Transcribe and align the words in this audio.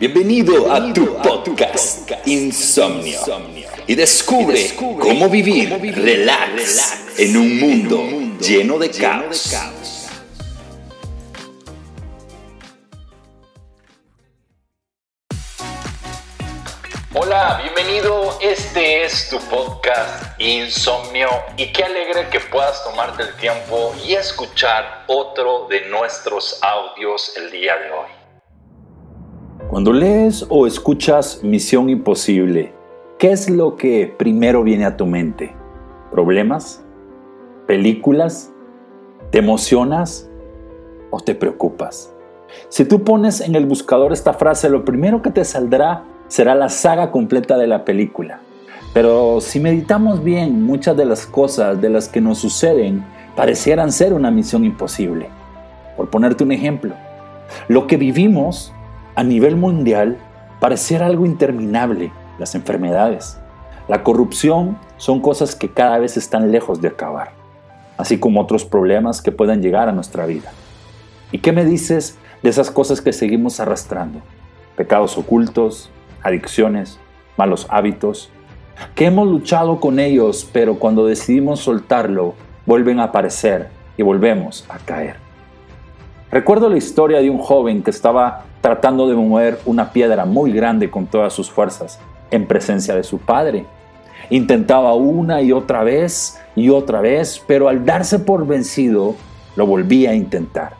Bienvenido 0.00 0.72
a 0.72 0.94
tu 0.94 1.14
podcast 1.18 2.10
Insomnio 2.24 3.20
y 3.86 3.94
descubre 3.94 4.74
cómo 4.74 5.28
vivir 5.28 5.68
relax 5.94 7.18
en 7.18 7.36
un 7.36 7.60
mundo 7.60 8.38
lleno 8.40 8.78
de 8.78 8.90
caos. 8.92 9.54
Hola, 17.12 17.60
bienvenido. 17.62 18.38
Este 18.40 19.04
es 19.04 19.28
tu 19.28 19.38
podcast 19.50 20.40
Insomnio 20.40 21.28
y 21.58 21.70
qué 21.72 21.84
alegre 21.84 22.30
que 22.30 22.40
puedas 22.40 22.82
tomarte 22.84 23.24
el 23.24 23.36
tiempo 23.36 23.94
y 24.02 24.14
escuchar 24.14 25.04
otro 25.08 25.66
de 25.68 25.90
nuestros 25.90 26.58
audios 26.62 27.36
el 27.36 27.50
día 27.50 27.76
de 27.76 27.90
hoy. 27.90 28.19
Cuando 29.70 29.92
lees 29.92 30.44
o 30.48 30.66
escuchas 30.66 31.44
Misión 31.44 31.90
Imposible, 31.90 32.72
¿qué 33.20 33.30
es 33.30 33.48
lo 33.48 33.76
que 33.76 34.12
primero 34.18 34.64
viene 34.64 34.84
a 34.84 34.96
tu 34.96 35.06
mente? 35.06 35.54
¿Problemas? 36.10 36.82
¿Películas? 37.68 38.50
¿Te 39.30 39.38
emocionas 39.38 40.28
o 41.12 41.20
te 41.20 41.36
preocupas? 41.36 42.12
Si 42.68 42.84
tú 42.84 43.04
pones 43.04 43.40
en 43.40 43.54
el 43.54 43.64
buscador 43.64 44.12
esta 44.12 44.32
frase, 44.32 44.68
lo 44.68 44.84
primero 44.84 45.22
que 45.22 45.30
te 45.30 45.44
saldrá 45.44 46.02
será 46.26 46.56
la 46.56 46.68
saga 46.68 47.12
completa 47.12 47.56
de 47.56 47.68
la 47.68 47.84
película. 47.84 48.40
Pero 48.92 49.40
si 49.40 49.60
meditamos 49.60 50.24
bien, 50.24 50.64
muchas 50.64 50.96
de 50.96 51.04
las 51.04 51.26
cosas 51.26 51.80
de 51.80 51.90
las 51.90 52.08
que 52.08 52.20
nos 52.20 52.38
suceden 52.38 53.04
parecieran 53.36 53.92
ser 53.92 54.14
una 54.14 54.32
misión 54.32 54.64
imposible. 54.64 55.28
Por 55.96 56.10
ponerte 56.10 56.42
un 56.42 56.50
ejemplo, 56.50 56.96
lo 57.68 57.86
que 57.86 57.96
vivimos 57.96 58.72
a 59.20 59.22
nivel 59.22 59.54
mundial 59.54 60.16
pareciera 60.60 61.04
algo 61.04 61.26
interminable, 61.26 62.10
las 62.38 62.54
enfermedades. 62.54 63.38
La 63.86 64.02
corrupción 64.02 64.78
son 64.96 65.20
cosas 65.20 65.54
que 65.54 65.70
cada 65.70 65.98
vez 65.98 66.16
están 66.16 66.50
lejos 66.50 66.80
de 66.80 66.88
acabar, 66.88 67.32
así 67.98 68.18
como 68.18 68.40
otros 68.40 68.64
problemas 68.64 69.20
que 69.20 69.30
puedan 69.30 69.60
llegar 69.60 69.90
a 69.90 69.92
nuestra 69.92 70.24
vida. 70.24 70.52
¿Y 71.32 71.40
qué 71.40 71.52
me 71.52 71.66
dices 71.66 72.16
de 72.42 72.48
esas 72.48 72.70
cosas 72.70 73.02
que 73.02 73.12
seguimos 73.12 73.60
arrastrando? 73.60 74.20
Pecados 74.74 75.18
ocultos, 75.18 75.90
adicciones, 76.22 76.98
malos 77.36 77.66
hábitos, 77.68 78.30
que 78.94 79.04
hemos 79.04 79.28
luchado 79.28 79.80
con 79.80 80.00
ellos, 80.00 80.48
pero 80.50 80.78
cuando 80.78 81.04
decidimos 81.04 81.60
soltarlo, 81.60 82.36
vuelven 82.64 83.00
a 83.00 83.04
aparecer 83.04 83.68
y 83.98 84.02
volvemos 84.02 84.64
a 84.70 84.78
caer. 84.78 85.16
Recuerdo 86.30 86.70
la 86.70 86.78
historia 86.78 87.20
de 87.20 87.28
un 87.28 87.36
joven 87.36 87.82
que 87.82 87.90
estaba 87.90 88.44
tratando 88.60 89.08
de 89.08 89.14
mover 89.14 89.58
una 89.64 89.92
piedra 89.92 90.24
muy 90.24 90.52
grande 90.52 90.90
con 90.90 91.06
todas 91.06 91.32
sus 91.32 91.50
fuerzas 91.50 91.98
en 92.30 92.46
presencia 92.46 92.94
de 92.94 93.02
su 93.02 93.18
padre. 93.18 93.66
Intentaba 94.28 94.94
una 94.94 95.42
y 95.42 95.52
otra 95.52 95.82
vez 95.82 96.38
y 96.54 96.68
otra 96.68 97.00
vez, 97.00 97.42
pero 97.46 97.68
al 97.68 97.84
darse 97.84 98.18
por 98.18 98.46
vencido, 98.46 99.14
lo 99.56 99.66
volvía 99.66 100.10
a 100.10 100.14
intentar. 100.14 100.74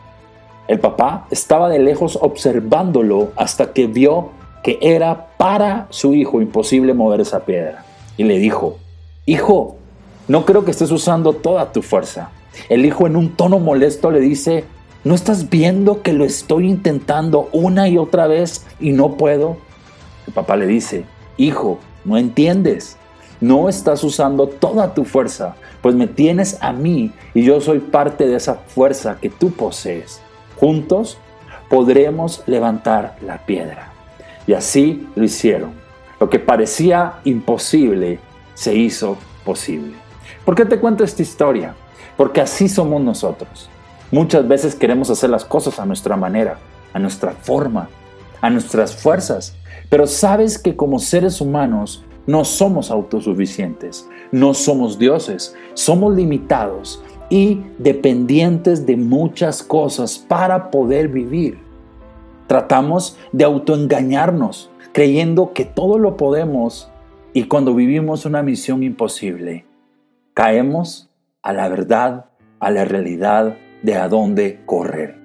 El 0.67 0.79
papá 0.79 1.27
estaba 1.31 1.67
de 1.69 1.79
lejos 1.79 2.17
observándolo 2.21 3.31
hasta 3.35 3.73
que 3.73 3.87
vio 3.87 4.29
que 4.63 4.77
era 4.81 5.27
para 5.37 5.87
su 5.89 6.13
hijo 6.13 6.41
imposible 6.41 6.93
mover 6.93 7.21
esa 7.21 7.41
piedra. 7.41 7.83
Y 8.15 8.23
le 8.23 8.37
dijo, 8.37 8.77
hijo, 9.25 9.75
no 10.27 10.45
creo 10.45 10.63
que 10.63 10.71
estés 10.71 10.91
usando 10.91 11.33
toda 11.33 11.71
tu 11.71 11.81
fuerza. 11.81 12.29
El 12.69 12.85
hijo 12.85 13.07
en 13.07 13.15
un 13.15 13.35
tono 13.35 13.59
molesto 13.59 14.11
le 14.11 14.19
dice, 14.19 14.65
¿No 15.03 15.15
estás 15.15 15.49
viendo 15.49 16.03
que 16.03 16.13
lo 16.13 16.25
estoy 16.25 16.69
intentando 16.69 17.49
una 17.53 17.89
y 17.89 17.97
otra 17.97 18.27
vez 18.27 18.67
y 18.79 18.91
no 18.91 19.17
puedo? 19.17 19.57
El 20.27 20.33
papá 20.33 20.55
le 20.55 20.67
dice, 20.67 21.05
hijo, 21.37 21.79
no 22.05 22.19
entiendes. 22.19 22.97
No 23.39 23.67
estás 23.67 24.03
usando 24.03 24.45
toda 24.45 24.93
tu 24.93 25.03
fuerza, 25.03 25.55
pues 25.81 25.95
me 25.95 26.05
tienes 26.05 26.59
a 26.61 26.71
mí 26.71 27.11
y 27.33 27.41
yo 27.41 27.59
soy 27.61 27.79
parte 27.79 28.27
de 28.27 28.35
esa 28.35 28.53
fuerza 28.53 29.17
que 29.19 29.31
tú 29.31 29.49
posees. 29.49 30.21
Juntos 30.59 31.17
podremos 31.67 32.43
levantar 32.45 33.17
la 33.25 33.43
piedra. 33.43 33.91
Y 34.45 34.53
así 34.53 35.07
lo 35.15 35.23
hicieron. 35.23 35.71
Lo 36.19 36.29
que 36.29 36.37
parecía 36.37 37.13
imposible 37.23 38.19
se 38.53 38.75
hizo 38.75 39.17
posible. 39.43 39.93
¿Por 40.45 40.53
qué 40.53 40.65
te 40.65 40.79
cuento 40.79 41.03
esta 41.03 41.23
historia? 41.23 41.73
Porque 42.15 42.41
así 42.41 42.69
somos 42.69 43.01
nosotros. 43.01 43.67
Muchas 44.11 44.45
veces 44.45 44.75
queremos 44.75 45.09
hacer 45.09 45.29
las 45.29 45.45
cosas 45.45 45.79
a 45.79 45.85
nuestra 45.85 46.17
manera, 46.17 46.57
a 46.91 46.99
nuestra 46.99 47.31
forma, 47.31 47.87
a 48.41 48.49
nuestras 48.49 48.93
fuerzas. 48.93 49.55
Pero 49.89 50.05
sabes 50.05 50.57
que 50.57 50.75
como 50.75 50.99
seres 50.99 51.39
humanos 51.39 52.03
no 52.27 52.43
somos 52.43 52.91
autosuficientes, 52.91 54.09
no 54.33 54.53
somos 54.53 54.99
dioses, 54.99 55.55
somos 55.75 56.13
limitados 56.13 57.01
y 57.29 57.61
dependientes 57.77 58.85
de 58.85 58.97
muchas 58.97 59.63
cosas 59.63 60.17
para 60.17 60.71
poder 60.71 61.07
vivir. 61.07 61.59
Tratamos 62.47 63.17
de 63.31 63.45
autoengañarnos, 63.45 64.69
creyendo 64.91 65.53
que 65.53 65.63
todo 65.63 65.97
lo 65.97 66.17
podemos 66.17 66.91
y 67.31 67.45
cuando 67.45 67.73
vivimos 67.73 68.25
una 68.25 68.43
misión 68.43 68.83
imposible, 68.83 69.65
caemos 70.33 71.09
a 71.41 71.53
la 71.53 71.69
verdad, 71.69 72.25
a 72.59 72.71
la 72.71 72.83
realidad 72.83 73.55
de 73.81 73.95
a 73.95 74.07
dónde 74.07 74.61
correr. 74.65 75.19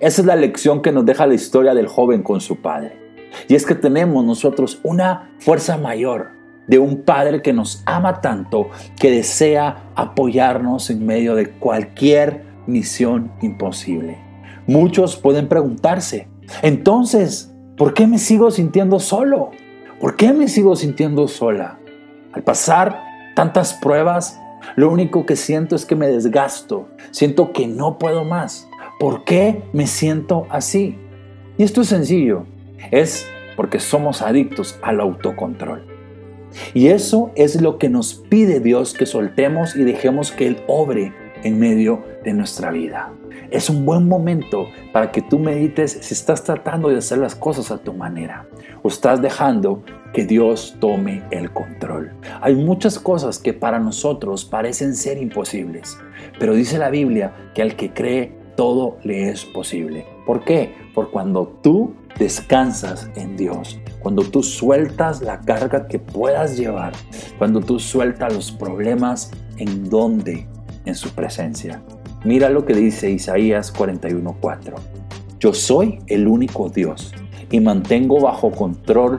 Esa 0.00 0.22
es 0.22 0.26
la 0.26 0.36
lección 0.36 0.82
que 0.82 0.92
nos 0.92 1.06
deja 1.06 1.26
la 1.26 1.34
historia 1.34 1.74
del 1.74 1.88
joven 1.88 2.22
con 2.22 2.40
su 2.40 2.56
padre. 2.56 2.98
Y 3.48 3.54
es 3.54 3.66
que 3.66 3.74
tenemos 3.74 4.24
nosotros 4.24 4.80
una 4.82 5.30
fuerza 5.38 5.76
mayor 5.76 6.30
de 6.66 6.78
un 6.78 7.02
padre 7.02 7.42
que 7.42 7.52
nos 7.52 7.82
ama 7.86 8.20
tanto, 8.20 8.68
que 8.98 9.10
desea 9.10 9.90
apoyarnos 9.94 10.90
en 10.90 11.06
medio 11.06 11.34
de 11.34 11.50
cualquier 11.50 12.44
misión 12.66 13.32
imposible. 13.40 14.18
Muchos 14.66 15.16
pueden 15.16 15.48
preguntarse, 15.48 16.28
entonces, 16.62 17.54
¿por 17.76 17.94
qué 17.94 18.06
me 18.06 18.18
sigo 18.18 18.50
sintiendo 18.50 18.98
solo? 18.98 19.50
¿Por 20.00 20.16
qué 20.16 20.32
me 20.32 20.48
sigo 20.48 20.76
sintiendo 20.76 21.28
sola? 21.28 21.78
Al 22.32 22.42
pasar 22.42 23.00
tantas 23.34 23.74
pruebas, 23.74 24.40
lo 24.74 24.90
único 24.90 25.26
que 25.26 25.36
siento 25.36 25.76
es 25.76 25.86
que 25.86 25.96
me 25.96 26.08
desgasto, 26.08 26.88
siento 27.10 27.52
que 27.52 27.66
no 27.66 27.98
puedo 27.98 28.24
más. 28.24 28.68
¿Por 28.98 29.24
qué 29.24 29.62
me 29.72 29.86
siento 29.86 30.46
así? 30.50 30.98
Y 31.58 31.62
esto 31.62 31.82
es 31.82 31.88
sencillo, 31.88 32.46
es 32.90 33.26
porque 33.56 33.80
somos 33.80 34.22
adictos 34.22 34.78
al 34.82 35.00
autocontrol. 35.00 35.86
Y 36.74 36.88
eso 36.88 37.30
es 37.34 37.60
lo 37.60 37.78
que 37.78 37.88
nos 37.88 38.14
pide 38.14 38.60
Dios 38.60 38.94
que 38.94 39.06
soltemos 39.06 39.76
y 39.76 39.84
dejemos 39.84 40.32
que 40.32 40.46
Él 40.46 40.62
obre 40.66 41.12
en 41.46 41.58
medio 41.58 42.02
de 42.24 42.32
nuestra 42.32 42.70
vida. 42.70 43.12
Es 43.50 43.70
un 43.70 43.86
buen 43.86 44.08
momento 44.08 44.66
para 44.92 45.12
que 45.12 45.22
tú 45.22 45.38
medites 45.38 45.98
si 46.00 46.14
estás 46.14 46.42
tratando 46.42 46.88
de 46.88 46.98
hacer 46.98 47.18
las 47.18 47.34
cosas 47.34 47.70
a 47.70 47.78
tu 47.78 47.92
manera 47.92 48.48
o 48.82 48.88
estás 48.88 49.22
dejando 49.22 49.82
que 50.12 50.24
Dios 50.24 50.76
tome 50.80 51.22
el 51.30 51.52
control. 51.52 52.12
Hay 52.40 52.54
muchas 52.54 52.98
cosas 52.98 53.38
que 53.38 53.52
para 53.52 53.78
nosotros 53.78 54.44
parecen 54.44 54.96
ser 54.96 55.18
imposibles, 55.18 55.98
pero 56.38 56.54
dice 56.54 56.78
la 56.78 56.90
Biblia 56.90 57.32
que 57.54 57.62
al 57.62 57.76
que 57.76 57.92
cree 57.92 58.36
todo 58.56 58.98
le 59.04 59.28
es 59.28 59.44
posible. 59.44 60.06
¿Por 60.26 60.42
qué? 60.44 60.74
Por 60.94 61.10
cuando 61.10 61.46
tú 61.62 61.94
descansas 62.18 63.08
en 63.14 63.36
Dios, 63.36 63.78
cuando 64.00 64.22
tú 64.22 64.42
sueltas 64.42 65.20
la 65.20 65.40
carga 65.40 65.86
que 65.86 65.98
puedas 65.98 66.56
llevar, 66.56 66.94
cuando 67.38 67.60
tú 67.60 67.78
sueltas 67.78 68.32
los 68.32 68.50
problemas 68.50 69.30
en 69.58 69.88
donde, 69.88 70.48
en 70.86 70.94
su 70.94 71.10
presencia. 71.10 71.82
Mira 72.24 72.48
lo 72.48 72.64
que 72.64 72.74
dice 72.74 73.10
Isaías 73.10 73.72
41:4. 73.72 74.74
Yo 75.38 75.52
soy 75.52 75.98
el 76.06 76.26
único 76.26 76.70
Dios 76.70 77.12
y 77.50 77.60
mantengo 77.60 78.20
bajo 78.20 78.50
control 78.50 79.18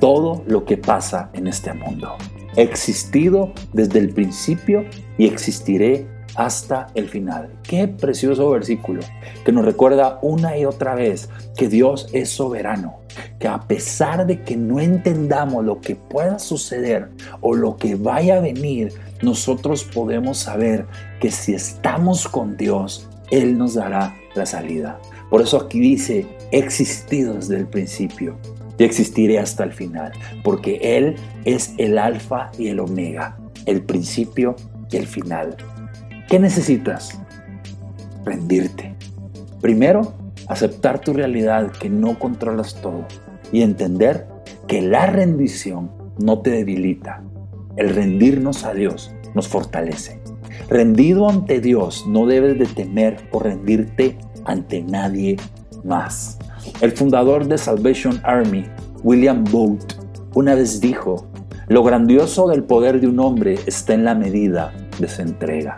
todo 0.00 0.42
lo 0.46 0.64
que 0.64 0.76
pasa 0.76 1.30
en 1.32 1.46
este 1.46 1.72
mundo. 1.72 2.16
He 2.56 2.62
existido 2.62 3.52
desde 3.72 4.00
el 4.00 4.12
principio 4.12 4.84
y 5.16 5.26
existiré 5.26 6.06
hasta 6.34 6.88
el 6.94 7.08
final. 7.08 7.50
Qué 7.62 7.88
precioso 7.88 8.50
versículo 8.50 9.02
que 9.44 9.52
nos 9.52 9.64
recuerda 9.64 10.18
una 10.22 10.56
y 10.56 10.64
otra 10.64 10.94
vez 10.94 11.28
que 11.56 11.68
Dios 11.68 12.08
es 12.12 12.30
soberano, 12.30 13.00
que 13.38 13.48
a 13.48 13.60
pesar 13.60 14.26
de 14.26 14.42
que 14.42 14.56
no 14.56 14.80
entendamos 14.80 15.64
lo 15.64 15.80
que 15.80 15.96
pueda 15.96 16.38
suceder 16.38 17.10
o 17.40 17.54
lo 17.54 17.76
que 17.76 17.94
vaya 17.94 18.38
a 18.38 18.40
venir, 18.40 18.92
nosotros 19.22 19.84
podemos 19.84 20.38
saber 20.38 20.86
que 21.20 21.30
si 21.30 21.54
estamos 21.54 22.28
con 22.28 22.56
Dios, 22.56 23.08
Él 23.30 23.58
nos 23.58 23.74
dará 23.74 24.14
la 24.34 24.46
salida. 24.46 24.98
Por 25.30 25.42
eso 25.42 25.56
aquí 25.56 25.80
dice, 25.80 26.26
he 26.50 26.58
existido 26.58 27.34
desde 27.34 27.56
el 27.56 27.66
principio 27.66 28.36
y 28.78 28.84
existiré 28.84 29.38
hasta 29.38 29.64
el 29.64 29.72
final, 29.72 30.12
porque 30.42 30.78
Él 30.82 31.16
es 31.44 31.74
el 31.78 31.98
alfa 31.98 32.50
y 32.58 32.68
el 32.68 32.80
omega, 32.80 33.36
el 33.66 33.82
principio 33.82 34.56
y 34.90 34.96
el 34.96 35.06
final. 35.06 35.56
¿Qué 36.32 36.38
necesitas? 36.38 37.20
Rendirte. 38.24 38.96
Primero, 39.60 40.14
aceptar 40.48 40.98
tu 40.98 41.12
realidad 41.12 41.70
que 41.72 41.90
no 41.90 42.18
controlas 42.18 42.76
todo 42.76 43.04
y 43.52 43.60
entender 43.60 44.26
que 44.66 44.80
la 44.80 45.04
rendición 45.04 45.90
no 46.18 46.40
te 46.40 46.48
debilita. 46.48 47.22
El 47.76 47.90
rendirnos 47.90 48.64
a 48.64 48.72
Dios 48.72 49.12
nos 49.34 49.46
fortalece. 49.46 50.22
Rendido 50.70 51.28
ante 51.28 51.60
Dios 51.60 52.06
no 52.08 52.24
debes 52.24 52.58
de 52.58 52.64
temer 52.64 53.18
o 53.30 53.38
rendirte 53.38 54.16
ante 54.46 54.80
nadie 54.80 55.36
más. 55.84 56.38
El 56.80 56.92
fundador 56.92 57.46
de 57.46 57.58
Salvation 57.58 58.18
Army, 58.22 58.64
William 59.02 59.44
Booth, 59.44 59.98
una 60.32 60.54
vez 60.54 60.80
dijo, 60.80 61.26
lo 61.68 61.82
grandioso 61.84 62.48
del 62.48 62.64
poder 62.64 63.02
de 63.02 63.08
un 63.08 63.20
hombre 63.20 63.58
está 63.66 63.92
en 63.92 64.06
la 64.06 64.14
medida 64.14 64.72
de 64.98 65.08
su 65.08 65.20
entrega. 65.20 65.76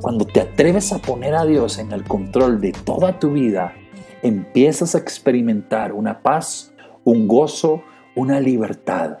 Cuando 0.00 0.24
te 0.24 0.40
atreves 0.40 0.94
a 0.94 0.98
poner 0.98 1.34
a 1.34 1.44
Dios 1.44 1.78
en 1.78 1.92
el 1.92 2.04
control 2.04 2.58
de 2.58 2.72
toda 2.72 3.18
tu 3.18 3.32
vida, 3.32 3.74
empiezas 4.22 4.94
a 4.94 4.98
experimentar 4.98 5.92
una 5.92 6.22
paz, 6.22 6.72
un 7.04 7.28
gozo, 7.28 7.82
una 8.16 8.40
libertad. 8.40 9.18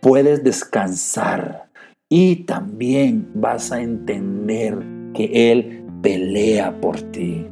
Puedes 0.00 0.42
descansar 0.42 1.68
y 2.08 2.44
también 2.44 3.30
vas 3.34 3.70
a 3.70 3.80
entender 3.80 4.76
que 5.14 5.52
Él 5.52 5.84
pelea 6.02 6.80
por 6.80 7.00
ti. 7.00 7.46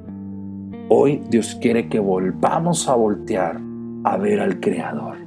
Hoy 0.88 1.23
Dios 1.31 1.56
quiere 1.61 1.88
que 1.88 2.00
volvamos 2.00 2.88
a 2.88 2.97
voltear 2.97 3.61
a 4.03 4.17
ver 4.17 4.41
al 4.41 4.59
Creador 4.59 5.19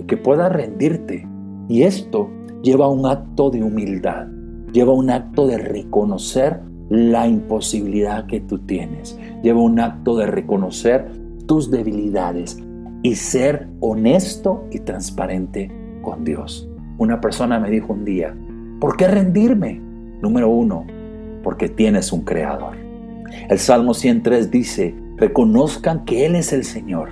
y 0.00 0.04
que 0.04 0.16
puedas 0.16 0.52
rendirte. 0.52 1.28
Y 1.68 1.84
esto 1.84 2.28
lleva 2.62 2.88
un 2.88 3.06
acto 3.06 3.50
de 3.50 3.62
humildad, 3.62 4.26
lleva 4.72 4.92
un 4.92 5.10
acto 5.10 5.46
de 5.46 5.58
reconocer 5.58 6.67
la 6.88 7.26
imposibilidad 7.26 8.26
que 8.26 8.40
tú 8.40 8.58
tienes, 8.58 9.18
lleva 9.42 9.60
un 9.60 9.80
acto 9.80 10.16
de 10.16 10.26
reconocer 10.26 11.10
tus 11.46 11.70
debilidades 11.70 12.58
y 13.02 13.14
ser 13.14 13.68
honesto 13.80 14.64
y 14.70 14.80
transparente 14.80 15.70
con 16.02 16.24
Dios. 16.24 16.68
Una 16.98 17.20
persona 17.20 17.60
me 17.60 17.70
dijo 17.70 17.92
un 17.92 18.04
día, 18.04 18.34
¿por 18.80 18.96
qué 18.96 19.08
rendirme? 19.08 19.80
Número 20.20 20.48
uno, 20.48 20.86
porque 21.42 21.68
tienes 21.68 22.12
un 22.12 22.22
creador. 22.22 22.76
El 23.48 23.58
Salmo 23.58 23.94
103 23.94 24.50
dice, 24.50 24.94
reconozcan 25.16 26.04
que 26.04 26.26
Él 26.26 26.34
es 26.34 26.52
el 26.52 26.64
Señor. 26.64 27.10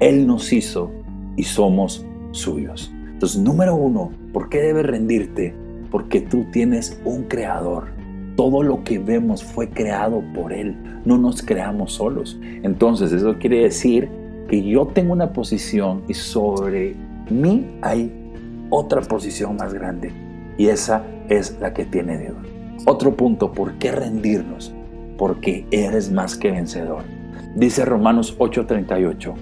Él 0.00 0.26
nos 0.26 0.52
hizo 0.52 0.90
y 1.36 1.42
somos 1.42 2.06
suyos. 2.30 2.92
Entonces, 3.12 3.40
número 3.40 3.74
uno, 3.74 4.10
¿por 4.32 4.48
qué 4.48 4.62
debes 4.62 4.86
rendirte? 4.86 5.54
Porque 5.90 6.20
tú 6.20 6.46
tienes 6.52 6.98
un 7.04 7.24
creador. 7.24 7.99
Todo 8.40 8.62
lo 8.62 8.84
que 8.84 8.98
vemos 8.98 9.44
fue 9.44 9.68
creado 9.68 10.22
por 10.34 10.54
Él. 10.54 10.74
No 11.04 11.18
nos 11.18 11.42
creamos 11.42 11.92
solos. 11.92 12.38
Entonces, 12.62 13.12
eso 13.12 13.36
quiere 13.38 13.64
decir 13.64 14.08
que 14.48 14.62
yo 14.62 14.86
tengo 14.86 15.12
una 15.12 15.34
posición 15.34 16.02
y 16.08 16.14
sobre 16.14 16.96
mí 17.28 17.66
hay 17.82 18.10
otra 18.70 19.02
posición 19.02 19.56
más 19.56 19.74
grande. 19.74 20.10
Y 20.56 20.68
esa 20.68 21.04
es 21.28 21.58
la 21.60 21.74
que 21.74 21.84
tiene 21.84 22.18
Dios. 22.18 22.36
Otro 22.86 23.14
punto, 23.14 23.52
¿por 23.52 23.74
qué 23.74 23.92
rendirnos? 23.92 24.72
porque 25.20 25.66
eres 25.70 26.10
más 26.10 26.34
que 26.34 26.50
vencedor. 26.50 27.02
Dice 27.54 27.84
Romanos 27.84 28.34
8:38, 28.38 29.34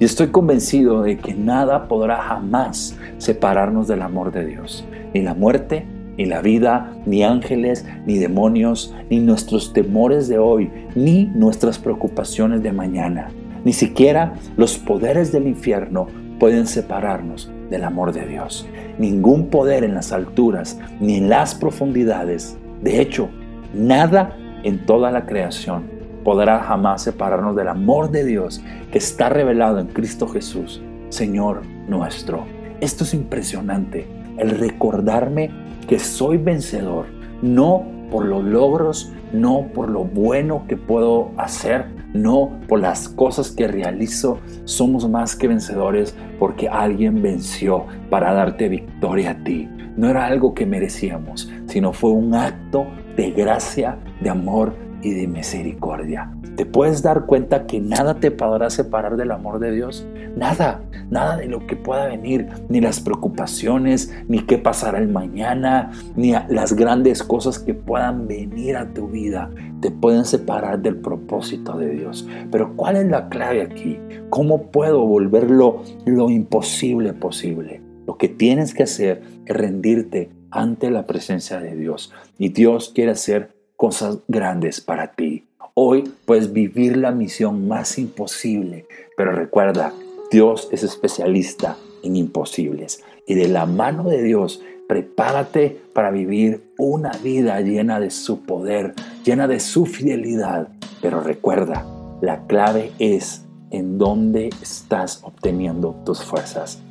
y 0.00 0.04
estoy 0.04 0.26
convencido 0.26 1.02
de 1.02 1.18
que 1.18 1.34
nada 1.34 1.86
podrá 1.86 2.20
jamás 2.20 2.98
separarnos 3.18 3.86
del 3.86 4.02
amor 4.02 4.32
de 4.32 4.44
Dios, 4.44 4.84
ni 5.14 5.22
la 5.22 5.34
muerte, 5.34 5.86
ni 6.20 6.26
la 6.26 6.42
vida, 6.42 6.92
ni 7.06 7.22
ángeles, 7.22 7.86
ni 8.04 8.18
demonios, 8.18 8.94
ni 9.08 9.20
nuestros 9.20 9.72
temores 9.72 10.28
de 10.28 10.36
hoy, 10.36 10.70
ni 10.94 11.24
nuestras 11.34 11.78
preocupaciones 11.78 12.62
de 12.62 12.72
mañana. 12.72 13.30
Ni 13.64 13.72
siquiera 13.72 14.34
los 14.58 14.76
poderes 14.76 15.32
del 15.32 15.46
infierno 15.46 16.08
pueden 16.38 16.66
separarnos 16.66 17.50
del 17.70 17.84
amor 17.84 18.12
de 18.12 18.26
Dios. 18.26 18.68
Ningún 18.98 19.46
poder 19.46 19.82
en 19.82 19.94
las 19.94 20.12
alturas 20.12 20.78
ni 21.00 21.16
en 21.16 21.30
las 21.30 21.54
profundidades. 21.54 22.58
De 22.82 23.00
hecho, 23.00 23.30
nada 23.72 24.36
en 24.62 24.84
toda 24.84 25.10
la 25.10 25.24
creación 25.24 25.84
podrá 26.22 26.60
jamás 26.60 27.00
separarnos 27.00 27.56
del 27.56 27.68
amor 27.68 28.10
de 28.10 28.26
Dios 28.26 28.62
que 28.92 28.98
está 28.98 29.30
revelado 29.30 29.78
en 29.78 29.86
Cristo 29.86 30.28
Jesús, 30.28 30.82
Señor 31.08 31.62
nuestro. 31.88 32.44
Esto 32.82 33.04
es 33.04 33.14
impresionante, 33.14 34.06
el 34.36 34.50
recordarme 34.50 35.69
que 35.86 35.98
soy 35.98 36.38
vencedor, 36.38 37.06
no 37.42 37.84
por 38.10 38.24
los 38.24 38.44
logros, 38.44 39.12
no 39.32 39.68
por 39.72 39.88
lo 39.88 40.04
bueno 40.04 40.64
que 40.68 40.76
puedo 40.76 41.30
hacer, 41.36 41.86
no 42.12 42.50
por 42.66 42.80
las 42.80 43.08
cosas 43.08 43.50
que 43.50 43.68
realizo. 43.68 44.38
Somos 44.64 45.08
más 45.08 45.36
que 45.36 45.48
vencedores 45.48 46.14
porque 46.38 46.68
alguien 46.68 47.22
venció 47.22 47.86
para 48.08 48.32
darte 48.32 48.68
victoria 48.68 49.32
a 49.32 49.44
ti. 49.44 49.68
No 49.96 50.08
era 50.08 50.26
algo 50.26 50.54
que 50.54 50.66
merecíamos, 50.66 51.50
sino 51.66 51.92
fue 51.92 52.10
un 52.10 52.34
acto 52.34 52.86
de 53.16 53.30
gracia, 53.30 53.98
de 54.20 54.30
amor 54.30 54.74
y 55.02 55.12
de 55.12 55.26
misericordia. 55.26 56.32
¿Te 56.56 56.66
puedes 56.66 57.02
dar 57.02 57.26
cuenta 57.26 57.66
que 57.66 57.80
nada 57.80 58.14
te 58.14 58.30
podrá 58.30 58.70
separar 58.70 59.16
del 59.16 59.30
amor 59.30 59.58
de 59.58 59.72
Dios? 59.72 60.06
Nada, 60.36 60.82
nada 61.10 61.36
de 61.36 61.46
lo 61.46 61.66
que 61.66 61.76
pueda 61.76 62.06
venir, 62.06 62.48
ni 62.68 62.80
las 62.80 63.00
preocupaciones, 63.00 64.12
ni 64.28 64.40
qué 64.40 64.58
pasará 64.58 64.98
el 64.98 65.08
mañana, 65.08 65.90
ni 66.16 66.32
las 66.48 66.74
grandes 66.74 67.22
cosas 67.22 67.58
que 67.58 67.74
puedan 67.74 68.26
venir 68.26 68.76
a 68.76 68.92
tu 68.92 69.08
vida, 69.08 69.50
te 69.80 69.90
pueden 69.90 70.24
separar 70.24 70.80
del 70.80 70.96
propósito 70.96 71.78
de 71.78 71.90
Dios. 71.90 72.28
Pero 72.50 72.76
¿cuál 72.76 72.96
es 72.96 73.06
la 73.06 73.28
clave 73.28 73.62
aquí? 73.62 73.98
¿Cómo 74.28 74.70
puedo 74.70 75.04
volverlo 75.06 75.82
lo 76.04 76.30
imposible 76.30 77.12
posible? 77.12 77.82
Lo 78.06 78.18
que 78.18 78.28
tienes 78.28 78.74
que 78.74 78.82
hacer 78.82 79.22
es 79.46 79.56
rendirte 79.56 80.30
ante 80.50 80.90
la 80.90 81.06
presencia 81.06 81.60
de 81.60 81.76
Dios. 81.76 82.12
Y 82.38 82.50
Dios 82.50 82.90
quiere 82.94 83.12
hacer 83.12 83.59
cosas 83.80 84.18
grandes 84.28 84.82
para 84.82 85.12
ti. 85.12 85.46
Hoy 85.72 86.12
puedes 86.26 86.52
vivir 86.52 86.98
la 86.98 87.12
misión 87.12 87.66
más 87.66 87.96
imposible, 87.96 88.84
pero 89.16 89.32
recuerda, 89.32 89.94
Dios 90.30 90.68
es 90.70 90.82
especialista 90.82 91.78
en 92.02 92.14
imposibles. 92.14 93.02
Y 93.26 93.36
de 93.36 93.48
la 93.48 93.64
mano 93.64 94.04
de 94.04 94.22
Dios, 94.22 94.60
prepárate 94.86 95.80
para 95.94 96.10
vivir 96.10 96.62
una 96.76 97.12
vida 97.24 97.58
llena 97.62 98.00
de 98.00 98.10
su 98.10 98.42
poder, 98.42 98.92
llena 99.24 99.48
de 99.48 99.60
su 99.60 99.86
fidelidad. 99.86 100.68
Pero 101.00 101.22
recuerda, 101.22 101.86
la 102.20 102.46
clave 102.46 102.92
es 102.98 103.46
en 103.70 103.96
dónde 103.96 104.50
estás 104.60 105.20
obteniendo 105.22 105.96
tus 106.04 106.22
fuerzas. 106.22 106.82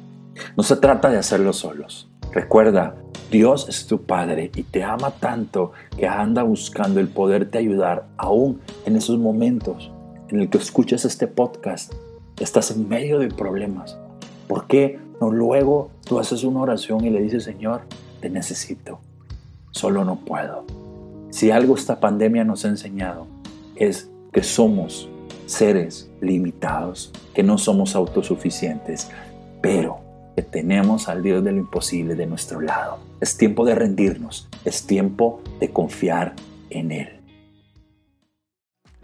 No 0.57 0.63
se 0.63 0.75
trata 0.75 1.11
de 1.11 1.19
hacerlo 1.19 1.53
solos. 1.53 2.09
Recuerda, 2.31 2.95
Dios 3.31 3.67
es 3.69 3.87
tu 3.87 4.03
Padre 4.03 4.51
y 4.55 4.63
te 4.63 4.83
ama 4.83 5.11
tanto 5.11 5.71
que 5.97 6.07
anda 6.07 6.43
buscando 6.43 6.99
el 6.99 7.07
poderte 7.07 7.57
ayudar 7.57 8.07
aún 8.17 8.61
en 8.85 8.95
esos 8.95 9.17
momentos 9.19 9.91
en 10.29 10.39
el 10.39 10.49
que 10.49 10.57
escuchas 10.57 11.05
este 11.05 11.27
podcast. 11.27 11.93
Estás 12.39 12.71
en 12.71 12.87
medio 12.87 13.19
de 13.19 13.29
problemas. 13.29 13.97
¿Por 14.47 14.67
qué 14.67 14.99
no 15.19 15.31
luego 15.31 15.91
tú 16.05 16.19
haces 16.19 16.43
una 16.43 16.61
oración 16.61 17.03
y 17.05 17.09
le 17.09 17.21
dices, 17.21 17.43
Señor, 17.43 17.81
te 18.21 18.29
necesito. 18.29 18.99
Solo 19.71 20.05
no 20.05 20.17
puedo. 20.17 20.65
Si 21.29 21.51
algo 21.51 21.75
esta 21.75 21.99
pandemia 21.99 22.43
nos 22.43 22.65
ha 22.65 22.69
enseñado 22.69 23.27
es 23.75 24.09
que 24.31 24.43
somos 24.43 25.09
seres 25.45 26.09
limitados, 26.21 27.11
que 27.33 27.43
no 27.43 27.57
somos 27.57 27.95
autosuficientes, 27.95 29.09
pero 29.61 29.99
tenemos 30.41 31.07
al 31.09 31.23
Dios 31.23 31.43
de 31.43 31.51
lo 31.51 31.57
imposible 31.57 32.15
de 32.15 32.25
nuestro 32.25 32.61
lado. 32.61 32.99
Es 33.19 33.37
tiempo 33.37 33.65
de 33.65 33.75
rendirnos, 33.75 34.47
es 34.65 34.83
tiempo 34.83 35.41
de 35.59 35.71
confiar 35.71 36.33
en 36.69 36.91
Él. 36.91 37.19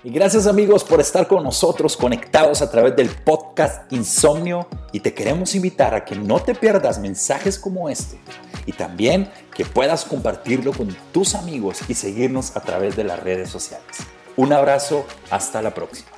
Y 0.03 0.11
gracias 0.11 0.45
amigos 0.45 0.83
por 0.83 1.01
estar 1.01 1.27
con 1.27 1.43
nosotros 1.43 1.97
conectados 1.97 2.61
a 2.61 2.69
través 2.69 2.95
del 2.95 3.09
podcast 3.09 3.91
Insomnio 3.91 4.67
y 4.91 4.99
te 4.99 5.15
queremos 5.15 5.55
invitar 5.55 5.95
a 5.95 6.05
que 6.05 6.15
no 6.15 6.39
te 6.39 6.53
pierdas 6.53 6.99
mensajes 6.99 7.57
como 7.57 7.89
este 7.89 8.19
y 8.67 8.73
también 8.73 9.31
que 9.55 9.65
puedas 9.65 10.05
compartirlo 10.05 10.73
con 10.73 10.95
tus 11.11 11.33
amigos 11.33 11.79
y 11.87 11.95
seguirnos 11.95 12.55
a 12.55 12.61
través 12.61 12.95
de 12.95 13.03
las 13.03 13.19
redes 13.19 13.49
sociales. 13.49 13.97
Un 14.37 14.53
abrazo, 14.53 15.07
hasta 15.31 15.63
la 15.63 15.73
próxima. 15.73 16.14